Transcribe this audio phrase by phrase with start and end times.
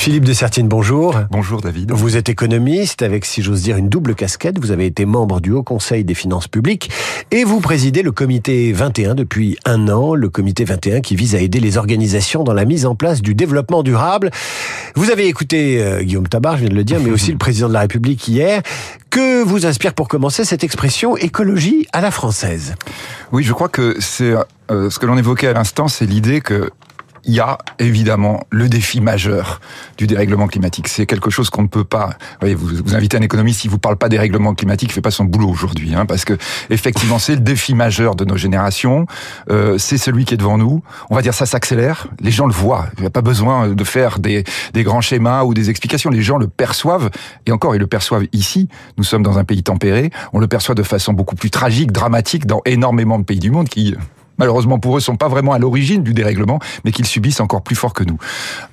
[0.00, 1.14] Philippe de Sertine, bonjour.
[1.30, 1.92] Bonjour David.
[1.92, 4.58] Vous êtes économiste avec, si j'ose dire, une double casquette.
[4.58, 6.90] Vous avez été membre du Haut Conseil des finances publiques
[7.30, 11.40] et vous présidez le comité 21 depuis un an, le comité 21 qui vise à
[11.40, 14.30] aider les organisations dans la mise en place du développement durable.
[14.94, 17.68] Vous avez écouté euh, Guillaume Tabar, je viens de le dire, mais aussi le président
[17.68, 18.62] de la République hier.
[19.10, 22.74] Que vous inspire pour commencer cette expression écologie à la française?
[23.32, 24.32] Oui, je crois que c'est
[24.70, 26.70] euh, ce que l'on évoquait à l'instant, c'est l'idée que
[27.24, 29.60] il y a évidemment le défi majeur
[29.98, 30.88] du dérèglement climatique.
[30.88, 32.10] C'est quelque chose qu'on ne peut pas.
[32.40, 35.00] Voyez, vous, vous invitez un économiste, il vous parle pas des règlements climatiques, il fait
[35.00, 36.36] pas son boulot aujourd'hui, hein, parce que
[36.70, 39.06] effectivement c'est le défi majeur de nos générations.
[39.50, 40.82] Euh, c'est celui qui est devant nous.
[41.10, 42.08] On va dire ça s'accélère.
[42.20, 42.86] Les gens le voient.
[42.98, 46.10] Il n'y a pas besoin de faire des, des grands schémas ou des explications.
[46.10, 47.10] Les gens le perçoivent
[47.46, 48.68] et encore ils le perçoivent ici.
[48.96, 50.10] Nous sommes dans un pays tempéré.
[50.32, 53.68] On le perçoit de façon beaucoup plus tragique, dramatique dans énormément de pays du monde
[53.68, 53.94] qui
[54.40, 57.76] malheureusement pour eux, sont pas vraiment à l'origine du dérèglement, mais qu'ils subissent encore plus
[57.76, 58.18] fort que nous.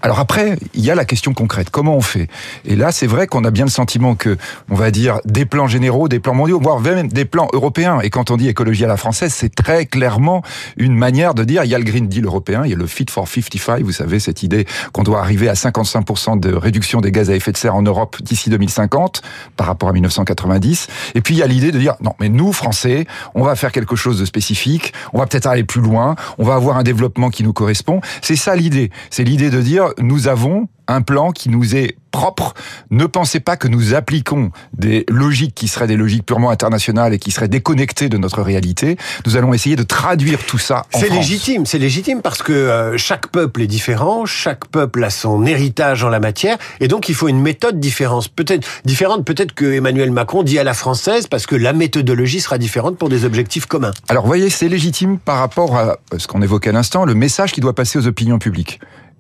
[0.01, 1.69] Alors après, il y a la question concrète.
[1.69, 2.27] Comment on fait?
[2.65, 4.37] Et là, c'est vrai qu'on a bien le sentiment que,
[4.69, 7.99] on va dire, des plans généraux, des plans mondiaux, voire même des plans européens.
[7.99, 10.41] Et quand on dit écologie à la française, c'est très clairement
[10.77, 12.87] une manière de dire, il y a le Green Deal européen, il y a le
[12.87, 17.11] Fit for 55, vous savez, cette idée qu'on doit arriver à 55% de réduction des
[17.11, 19.21] gaz à effet de serre en Europe d'ici 2050
[19.57, 20.87] par rapport à 1990.
[21.15, 23.71] Et puis il y a l'idée de dire, non, mais nous, Français, on va faire
[23.71, 27.43] quelque chose de spécifique, on va peut-être plus loin, on va avoir un développement qui
[27.43, 28.01] nous correspond.
[28.21, 28.91] C'est ça l'idée.
[29.09, 32.53] C'est l'idée de dire, nous avons un plan qui nous est propre.
[32.89, 37.19] Ne pensez pas que nous appliquons des logiques qui seraient des logiques purement internationales et
[37.19, 38.97] qui seraient déconnectées de notre réalité.
[39.25, 43.27] Nous allons essayer de traduire tout ça C'est légitime, c'est légitime parce que euh, chaque
[43.27, 47.27] peuple est différent, chaque peuple a son héritage en la matière et donc il faut
[47.27, 48.29] une méthode différente.
[48.29, 52.57] Peut-être différente, peut-être que Emmanuel Macron dit à la française parce que la méthodologie sera
[52.57, 53.91] différente pour des objectifs communs.
[54.09, 57.61] Alors voyez, c'est légitime par rapport à ce qu'on évoquait à l'instant, le message qui
[57.61, 58.79] doit passer aux opinions publiques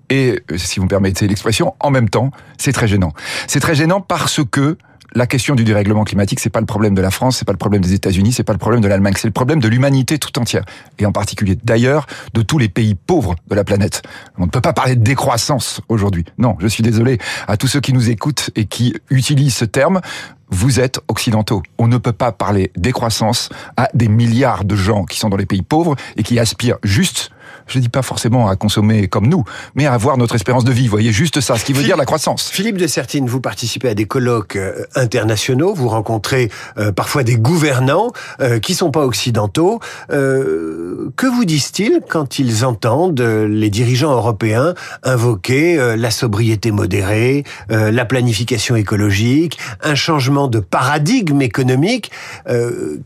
[0.09, 3.13] et, euh, si vous me permettez l'expression, en même temps, c'est très gênant.
[3.47, 4.77] C'est très gênant parce que
[5.13, 7.57] la question du dérèglement climatique, c'est pas le problème de la France, c'est pas le
[7.57, 10.37] problème des États-Unis, c'est pas le problème de l'Allemagne, c'est le problème de l'humanité tout
[10.37, 10.63] entière,
[10.99, 14.01] et en particulier d'ailleurs de tous les pays pauvres de la planète.
[14.37, 16.25] On ne peut pas parler de décroissance aujourd'hui.
[16.37, 17.17] Non, je suis désolé
[17.47, 20.01] à tous ceux qui nous écoutent et qui utilisent ce terme.
[20.49, 21.63] Vous êtes occidentaux.
[21.77, 25.45] On ne peut pas parler décroissance à des milliards de gens qui sont dans les
[25.45, 27.31] pays pauvres et qui aspirent juste
[27.67, 29.43] je dis pas forcément à consommer comme nous,
[29.75, 30.85] mais à avoir notre espérance de vie.
[30.85, 32.49] Vous voyez juste ça, ce qui veut dire la croissance.
[32.49, 37.35] Philippe de Sertine, vous participez à des colloques euh, internationaux, vous rencontrez euh, parfois des
[37.35, 38.11] gouvernants
[38.41, 39.79] euh, qui sont pas occidentaux.
[40.11, 44.73] Euh, que vous disent-ils quand ils entendent les dirigeants européens
[45.03, 52.11] invoquer la sobriété modérée, la planification écologique, un changement de paradigme économique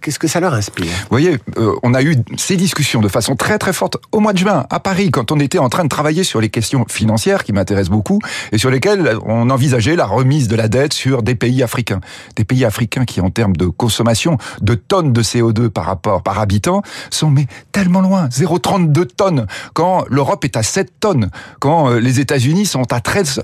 [0.01, 0.85] Qu'est-ce que ça leur inspire?
[0.85, 1.37] Vous voyez,
[1.83, 4.79] on a eu ces discussions de façon très très forte au mois de juin à
[4.79, 8.19] Paris, quand on était en train de travailler sur les questions financières qui m'intéressent beaucoup
[8.51, 12.01] et sur lesquelles on envisageait la remise de la dette sur des pays africains.
[12.35, 16.39] Des pays africains qui, en termes de consommation de tonnes de CO2 par rapport, par
[16.39, 18.27] habitant, sont mais tellement loin.
[18.27, 19.47] 0,32 tonnes.
[19.73, 21.29] Quand l'Europe est à 7 tonnes.
[21.59, 23.43] Quand euh, les États-Unis sont à 13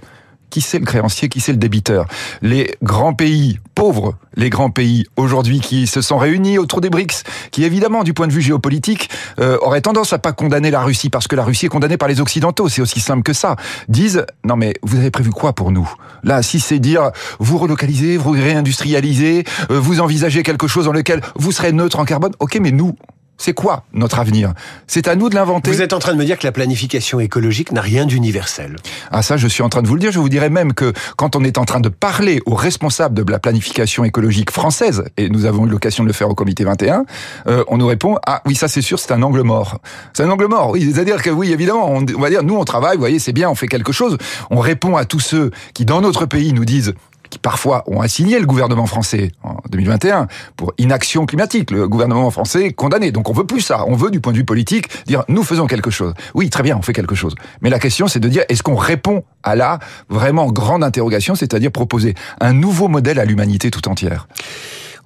[0.50, 2.06] qui c'est le créancier, qui c'est le débiteur?
[2.42, 7.24] Les grands pays pauvres, les grands pays aujourd'hui qui se sont réunis autour des BRICS,
[7.52, 9.10] qui évidemment du point de vue géopolitique
[9.40, 12.08] euh, auraient tendance à pas condamner la Russie parce que la Russie est condamnée par
[12.08, 13.56] les occidentaux, c'est aussi simple que ça.
[13.88, 15.90] Disent non mais vous avez prévu quoi pour nous?
[16.24, 21.22] Là, si c'est dire vous relocalisez, vous réindustrialisez, euh, vous envisagez quelque chose dans lequel
[21.36, 22.96] vous serez neutre en carbone, ok, mais nous
[23.38, 24.54] c'est quoi notre avenir?
[24.88, 25.72] C'est à nous de l'inventer.
[25.72, 28.78] Vous êtes en train de me dire que la planification écologique n'a rien d'universel.
[29.12, 30.12] Ah ça, je suis en train de vous le dire.
[30.12, 33.32] Je vous dirais même que quand on est en train de parler aux responsables de
[33.32, 37.06] la planification écologique française, et nous avons eu l'occasion de le faire au comité 21,
[37.48, 39.80] euh, on nous répond ah oui ça c'est sûr c'est un angle mort.
[40.14, 40.72] C'est un angle mort.
[40.72, 43.34] Oui, c'est-à-dire que oui évidemment on, on va dire nous on travaille, vous voyez c'est
[43.34, 44.18] bien, on fait quelque chose.
[44.50, 46.94] On répond à tous ceux qui dans notre pays nous disent
[47.30, 51.72] qui parfois ont assigné le gouvernement français en 2021 pour inaction climatique.
[51.72, 53.12] Le gouvernement français est condamné.
[53.12, 53.86] Donc on veut plus ça.
[53.88, 56.14] On veut, du point de vue politique, dire nous faisons quelque chose.
[56.34, 57.36] Oui, très bien, on fait quelque chose.
[57.62, 59.80] Mais la question, c'est de dire est-ce qu'on répond à la
[60.10, 64.28] vraiment grande interrogation, c'est-à-dire proposer un nouveau modèle à l'humanité tout entière?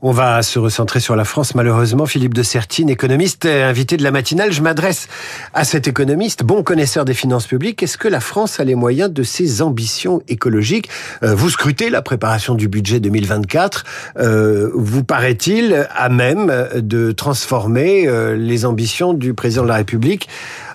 [0.03, 2.07] On va se recentrer sur la France, malheureusement.
[2.07, 4.51] Philippe de Sertine, économiste, invité de la matinale.
[4.51, 5.07] Je m'adresse
[5.53, 7.83] à cet économiste, bon connaisseur des finances publiques.
[7.83, 10.89] Est-ce que la France a les moyens de ses ambitions écologiques?
[11.21, 13.83] Euh, Vous scrutez la préparation du budget 2024.
[14.17, 20.27] Euh, vous paraît-il à même de transformer euh, les ambitions du président de la République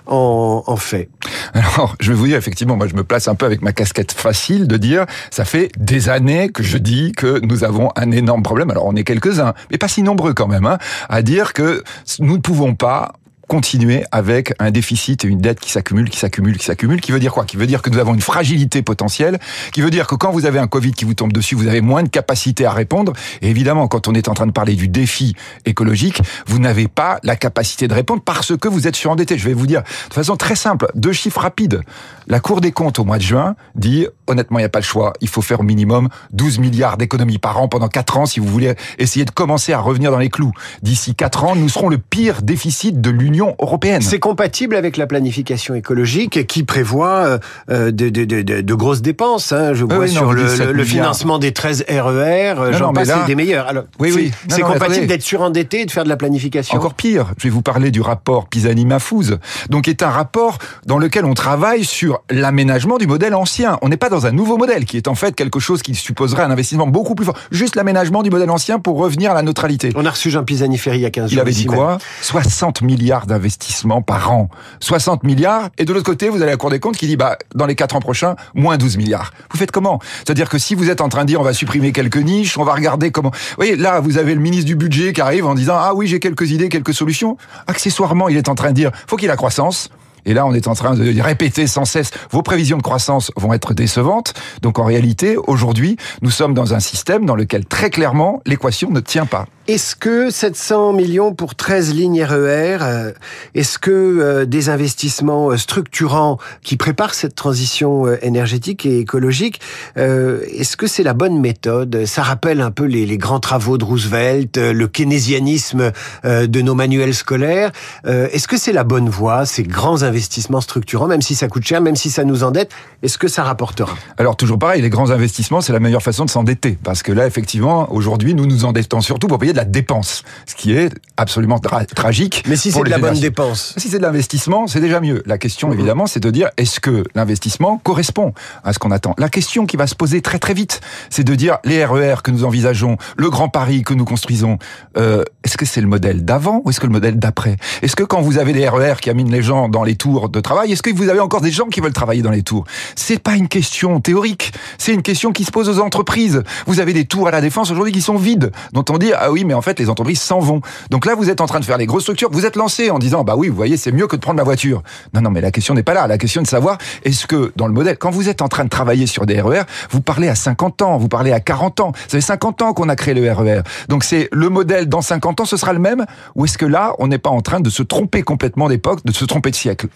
[0.07, 1.09] en, fait
[1.53, 4.11] Alors, je vais vous dire, effectivement, moi je me place un peu avec ma casquette
[4.11, 8.43] facile de dire, ça fait des années que je dis que nous avons un énorme
[8.43, 8.71] problème.
[8.71, 10.77] Alors, on est quelques-uns, mais pas si nombreux quand même, hein,
[11.09, 11.83] à dire que
[12.19, 13.13] nous ne pouvons pas
[13.47, 17.19] continuer avec un déficit et une dette qui s'accumule, qui s'accumule, qui s'accumule, qui veut
[17.19, 17.45] dire quoi?
[17.45, 19.39] Qui veut dire que nous avons une fragilité potentielle,
[19.71, 21.81] qui veut dire que quand vous avez un Covid qui vous tombe dessus, vous avez
[21.81, 23.13] moins de capacité à répondre.
[23.41, 25.35] Et évidemment, quand on est en train de parler du défi
[25.65, 29.37] écologique, vous n'avez pas la capacité de répondre parce que vous êtes surendetté.
[29.37, 31.81] Je vais vous dire de façon très simple, deux chiffres rapides.
[32.27, 34.85] La Cour des comptes au mois de juin dit, honnêtement, il n'y a pas le
[34.85, 38.41] choix, il faut faire au minimum 12 milliards d'économies par an pendant 4 ans si
[38.41, 40.51] vous voulez essayer de commencer à revenir dans les clous.
[40.81, 44.01] D'ici 4 ans, nous serons le pire déficit de l'Union européenne.
[44.01, 47.37] C'est compatible avec la planification écologique qui prévoit euh,
[47.69, 49.51] euh, de, de, de, de, grosses dépenses.
[49.51, 49.73] Hein.
[49.73, 53.67] Je vois sur le, le, financement des 13 RER, j'en passe des meilleurs.
[53.67, 54.31] Alors, oui, oui.
[54.49, 56.77] C'est compatible d'être surendetté et de faire de la planification.
[56.77, 61.25] Encore pire, je vais vous parler du rapport Pisani-Mafouze, donc est un rapport dans lequel
[61.25, 63.77] on travaille sur l'aménagement du modèle ancien.
[63.81, 66.43] On n'est pas dans un nouveau modèle qui est en fait quelque chose qui supposerait
[66.43, 67.37] un investissement beaucoup plus fort.
[67.51, 69.91] Juste l'aménagement du modèle ancien pour revenir à la neutralité.
[69.95, 71.37] On a reçu Jean Pisani-Ferry il y a 15 jours.
[71.37, 71.97] Il avait dit quoi?
[72.21, 72.81] 60
[73.27, 74.49] milliards d'investissements par an.
[74.79, 75.69] 60 milliards.
[75.77, 77.75] Et de l'autre côté, vous avez la Cour des comptes qui dit, bah, dans les
[77.75, 79.31] 4 ans prochains, moins 12 milliards.
[79.51, 79.99] Vous faites comment?
[80.19, 82.63] C'est-à-dire que si vous êtes en train de dire, on va supprimer quelques niches, on
[82.63, 83.31] va regarder comment...
[83.31, 86.07] Vous voyez, là, vous avez le ministre du budget qui arrive en disant, ah oui,
[86.07, 87.37] j'ai quelques idées, quelques solutions.
[87.67, 89.89] Accessoirement, il est en train de dire, faut qu'il y ait la croissance.
[90.27, 93.53] Et là, on est en train de répéter sans cesse, vos prévisions de croissance vont
[93.53, 94.33] être décevantes.
[94.61, 98.99] Donc en réalité, aujourd'hui, nous sommes dans un système dans lequel très clairement, l'équation ne
[98.99, 99.45] tient pas.
[99.67, 103.11] Est-ce que 700 millions pour 13 lignes RER, euh,
[103.53, 109.59] est-ce que euh, des investissements euh, structurants qui préparent cette transition énergétique et écologique,
[109.95, 112.05] est-ce que c'est la bonne méthode?
[112.05, 115.91] Ça rappelle un peu les, grands travaux de Roosevelt, le keynésianisme
[116.23, 117.71] de nos manuels scolaires.
[118.05, 121.81] Est-ce que c'est la bonne voie, ces grands investissements structurants, même si ça coûte cher,
[121.81, 122.71] même si ça nous endette,
[123.03, 123.93] est-ce que ça rapportera?
[124.17, 127.27] Alors toujours pareil, les grands investissements, c'est la meilleure façon de s'endetter, parce que là,
[127.27, 132.43] effectivement, aujourd'hui, nous nous endettons surtout pour payer la dépense, ce qui est absolument tragique.
[132.47, 133.73] Mais si c'est de la bonne dépense?
[133.77, 135.23] Si c'est de l'investissement, c'est déjà mieux.
[135.25, 135.73] La question, mhm.
[135.75, 138.33] évidemment, c'est de dire est-ce que l'investissement correspond
[138.63, 139.13] à ce qu'on attend?
[139.17, 142.21] La question qui va se poser très très vite, c'est de dire les RER e
[142.21, 144.57] que nous envisageons, le Grand Paris que nous construisons,
[144.97, 147.57] euh, est-ce que c'est le modèle d'avant ou est-ce que le modèle d'après?
[147.81, 150.39] Est-ce que quand vous avez des RER qui aminent les gens dans les tours de
[150.39, 152.63] travail, est-ce que vous avez encore des gens qui veulent travailler dans les tours?
[152.95, 156.43] C'est pas une question théorique, c'est une question qui se pose aux entreprises.
[156.65, 159.31] Vous avez des tours à la défense aujourd'hui qui sont vides, dont on dit ah
[159.31, 160.61] oui mais en fait, les entreprises s'en vont.
[160.89, 162.29] Donc là, vous êtes en train de faire les grosses structures.
[162.31, 164.43] Vous êtes lancé en disant, bah oui, vous voyez, c'est mieux que de prendre la
[164.43, 164.83] voiture.
[165.13, 166.07] Non, non, mais la question n'est pas là.
[166.07, 168.63] La question est de savoir, est-ce que dans le modèle, quand vous êtes en train
[168.63, 171.79] de travailler sur des RER, e vous parlez à 50 ans, vous parlez à 40
[171.79, 171.91] ans.
[171.95, 173.59] Ça fait 50 ans qu'on a créé le RER.
[173.59, 176.05] E Donc c'est le modèle dans 50 ans, ce sera le même?
[176.35, 179.11] Ou est-ce que là, on n'est pas en train de se tromper complètement d'époque, de
[179.11, 179.86] se tromper de siècle?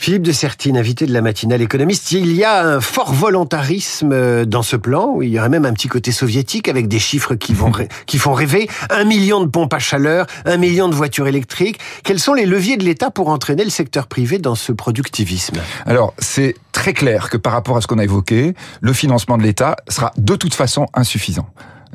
[0.00, 4.46] Philippe de Sertine, invité de la matinale économiste, il y a un fort volontarisme euh,
[4.46, 7.52] dans ce plan, il y aurait même un petit côté soviétique avec des chiffres qui,
[7.52, 7.70] vont,
[8.06, 8.70] qui font rêver.
[8.88, 11.78] Un million de pompes à chaleur, un million de voitures électriques.
[12.02, 15.58] Quels sont les leviers de l'État pour entraîner le secteur privé dans ce productivisme?
[15.84, 19.42] Alors, c'est très clair que par rapport à ce qu'on a évoqué, le financement de
[19.42, 21.46] l'État sera de toute façon insuffisant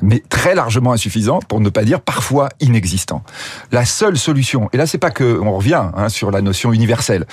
[0.06, 3.24] mais très largement insuffisant, pour ne pas dire parfois inexistant.
[3.72, 7.26] La seule solution, et là c'est pas que on revient hein, sur la notion universelle.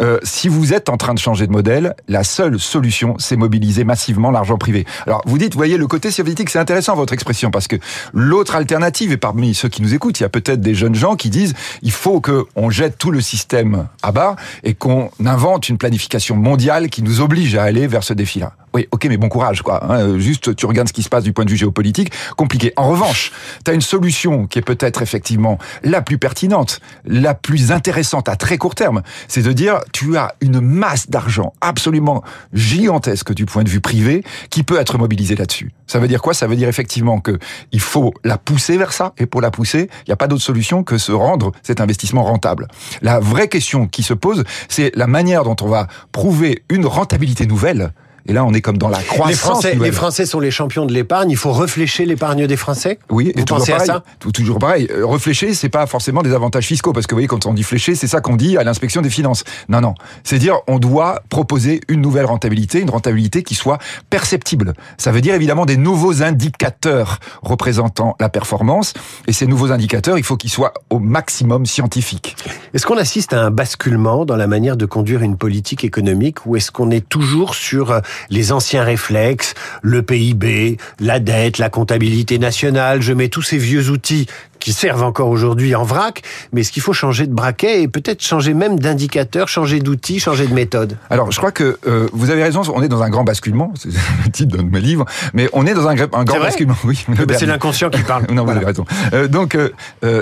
[0.00, 3.84] Euh, si vous êtes en train de changer de modèle, la seule solution, c'est mobiliser
[3.84, 4.86] massivement l'argent privé.
[5.06, 7.76] Alors vous dites, voyez, le côté soviétique, c'est intéressant votre expression parce que
[8.12, 11.16] l'autre alternative, et parmi ceux qui nous écoutent, il y a peut-être des jeunes gens
[11.16, 15.68] qui disent, il faut que on jette tout le système à bas et qu'on invente
[15.68, 18.52] une planification mondiale qui nous oblige à aller vers ce défi-là.
[18.72, 19.84] Oui, ok, mais bon courage, quoi.
[19.92, 20.18] Hein.
[20.18, 22.72] Juste, tu regardes ce qui se passe du point de vue géopolitique, compliqué.
[22.76, 23.32] En revanche,
[23.64, 28.36] tu as une solution qui est peut-être effectivement la plus pertinente, la plus intéressante à
[28.36, 29.02] très court terme.
[29.26, 32.22] C'est de dire, tu as une masse d'argent absolument
[32.52, 35.72] gigantesque du point de vue privé qui peut être mobilisée là-dessus.
[35.88, 36.32] Ça veut dire quoi?
[36.32, 37.38] Ça veut dire effectivement que
[37.72, 39.14] il faut la pousser vers ça.
[39.18, 42.22] Et pour la pousser, il n'y a pas d'autre solution que se rendre cet investissement
[42.22, 42.68] rentable.
[43.02, 47.46] La vraie question qui se pose, c'est la manière dont on va prouver une rentabilité
[47.46, 47.92] nouvelle
[48.26, 49.28] et là, on est comme dans la croissance.
[49.28, 51.30] Les Français, les Français sont les champions de l'épargne.
[51.30, 52.98] Il faut réfléchir l'épargne des Français?
[53.10, 54.02] Oui, et toujours pareil, à ça?
[54.32, 54.88] Toujours pareil.
[54.90, 57.62] Euh, réfléchir, c'est pas forcément des avantages fiscaux, parce que vous voyez, quand on dit
[57.62, 59.44] flécher, c'est ça qu'on dit à l'inspection des finances.
[59.68, 59.94] Non, non.
[60.24, 63.78] C'est dire, on doit proposer une nouvelle rentabilité, une rentabilité qui soit
[64.10, 64.74] perceptible.
[64.98, 68.94] Ça veut dire évidemment des nouveaux indicateurs représentant la performance.
[69.26, 72.36] Et ces nouveaux indicateurs, il faut qu'ils soient au maximum scientifiques.
[72.74, 76.56] Est-ce qu'on assiste à un basculement dans la manière de conduire une politique économique, ou
[76.56, 82.38] est-ce qu'on est toujours sur euh, les anciens réflexes, le PIB, la dette, la comptabilité
[82.38, 83.02] nationale.
[83.02, 84.26] Je mets tous ces vieux outils
[84.60, 86.22] qui servent encore aujourd'hui en vrac,
[86.52, 90.46] mais est-ce qu'il faut changer de braquet et peut-être changer même d'indicateur, changer d'outil, changer
[90.46, 90.96] de méthode?
[91.08, 93.88] Alors, je crois que euh, vous avez raison, on est dans un grand basculement, c'est
[94.24, 96.76] le titre de mes livres, mais on est dans un, un grand basculement.
[96.84, 97.04] Oui,
[97.38, 98.24] c'est l'inconscient qui parle.
[98.32, 98.84] non, vous avez raison.
[99.12, 99.70] Euh, donc, euh,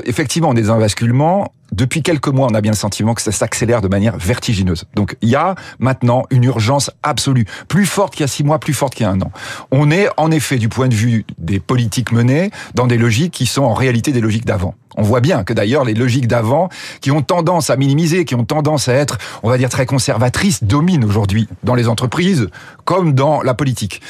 [0.04, 3.22] effectivement, on est dans un basculement depuis quelques mois, on a bien le sentiment que
[3.22, 4.84] ça s'accélère de manière vertigineuse.
[4.94, 8.58] Donc il y a maintenant une urgence absolue, plus forte qu'il y a six mois,
[8.58, 9.30] plus forte qu'il y a un an.
[9.70, 13.46] On est en effet, du point de vue des politiques menées, dans des logiques qui
[13.46, 14.74] sont en réalité des logiques d'avant.
[14.98, 16.68] On voit bien que d'ailleurs les logiques d'avant,
[17.00, 20.64] qui ont tendance à minimiser, qui ont tendance à être, on va dire, très conservatrices,
[20.64, 22.48] dominent aujourd'hui dans les entreprises
[22.84, 24.00] comme dans la politique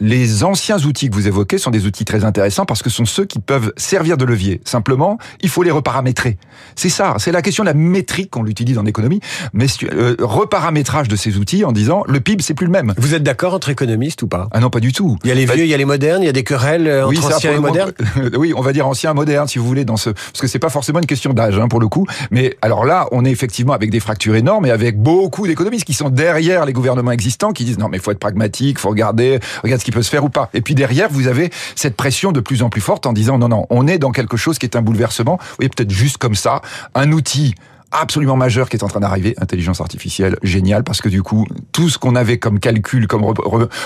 [0.00, 3.04] les anciens outils que vous évoquez sont des outils très intéressants parce que ce sont
[3.04, 4.60] ceux qui peuvent servir de levier.
[4.64, 6.38] Simplement, il faut les reparamétrer.
[6.74, 9.20] C'est ça, c'est la question de la métrique qu'on l'utilise en économie,
[9.52, 12.92] mais euh, reparamétrage de ces outils en disant le PIB c'est plus le même.
[12.98, 14.48] Vous êtes d'accord entre économistes ou pas?
[14.52, 15.18] Ah non, pas du tout.
[15.24, 16.44] Il y a les bah, vieux, il y a les modernes, il y a des
[16.44, 17.92] querelles euh, entre anciens et modernes.
[18.36, 20.68] oui, on va dire anciens modernes si vous voulez dans ce parce que c'est pas
[20.68, 23.90] forcément une question d'âge hein, pour le coup, mais alors là, on est effectivement avec
[23.90, 27.78] des fractures énormes et avec beaucoup d'économistes qui sont derrière les gouvernements existants qui disent
[27.78, 30.50] non mais faut être pragmatique, faut regarder, regarde qui peut se faire ou pas.
[30.52, 33.48] Et puis derrière, vous avez cette pression de plus en plus forte en disant non,
[33.48, 35.38] non, on est dans quelque chose qui est un bouleversement.
[35.56, 36.60] Voyez, peut-être juste comme ça,
[36.94, 37.54] un outil
[38.00, 41.88] absolument majeur qui est en train d'arriver, intelligence artificielle, génial, parce que du coup, tout
[41.88, 43.24] ce qu'on avait comme calcul, comme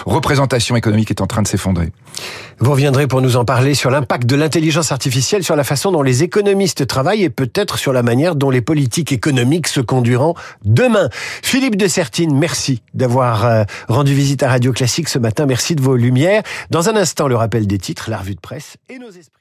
[0.06, 1.90] représentation économique est en train de s'effondrer.
[2.58, 6.02] Vous reviendrez pour nous en parler sur l'impact de l'intelligence artificielle, sur la façon dont
[6.02, 11.08] les économistes travaillent et peut-être sur la manière dont les politiques économiques se conduiront demain.
[11.42, 15.46] Philippe de Sertine, merci d'avoir euh, rendu visite à Radio Classique ce matin.
[15.46, 16.42] Merci de vos lumières.
[16.70, 19.39] Dans un instant, le rappel des titres, la revue de presse et nos esprits.